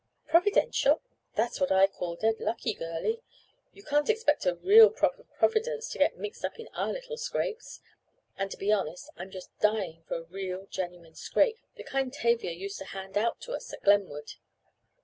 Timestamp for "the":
11.75-11.83